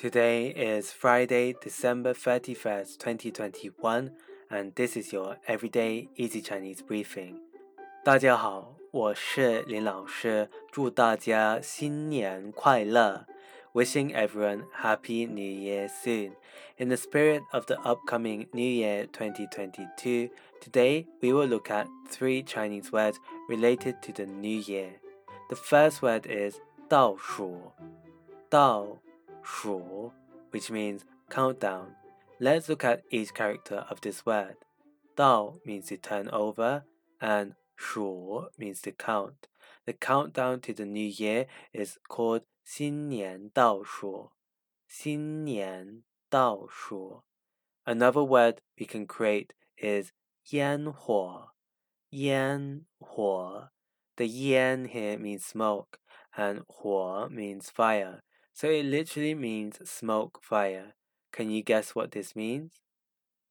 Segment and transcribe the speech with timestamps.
[0.00, 4.10] Today is Friday, December 31st, 2021,
[4.50, 7.36] and this is your everyday easy Chinese briefing.
[8.04, 13.26] 大家好，我是林老师，祝大家新年快乐。
[13.72, 16.32] Wishing everyone Happy New Year soon.
[16.76, 22.42] In the spirit of the upcoming New Year 2022, today we will look at three
[22.42, 23.16] Chinese words
[23.48, 25.00] related to the New Year.
[25.48, 27.72] The first word is 倒数,
[28.48, 28.98] 倒数,
[30.50, 31.96] which means countdown.
[32.38, 34.56] Let's look at each character of this word.
[35.16, 36.84] 倒 means to turn over
[37.20, 39.48] and 数 means to count.
[39.86, 44.32] The countdown to the new year is called 新年倒数,
[44.88, 47.22] 新年倒数.
[47.84, 50.10] Another word we can create is
[50.50, 51.52] 烟火,
[52.10, 53.70] 烟火.
[54.16, 55.98] The yan here means smoke
[56.36, 58.22] and 火 means fire.
[58.60, 60.94] So it literally means smoke fire.
[61.32, 62.72] Can you guess what this means?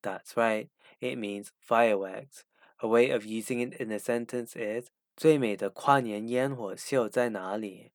[0.02, 2.44] That's right, it means fireworks.
[2.80, 7.94] A way of using it in a sentence is 最美的跨年烟火秀在哪里？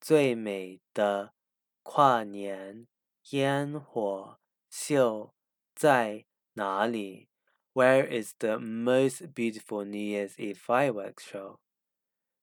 [0.00, 1.34] 最美的
[1.82, 2.86] 跨年
[3.30, 4.38] 烟火
[4.70, 5.34] 秀
[5.74, 7.28] 在哪里？
[7.72, 11.58] Where is the most beautiful New Year's Eve fireworks show?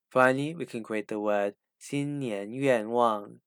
[0.10, 3.40] Finally, we can create the word 新年愿望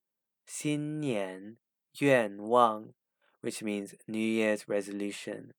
[0.48, 1.56] 新年
[1.98, 2.92] 愿望
[3.40, 5.52] which means New Year's resolution.